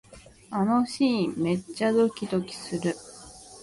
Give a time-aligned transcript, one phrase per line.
[0.49, 2.95] あのシーン、めっちゃドキドキする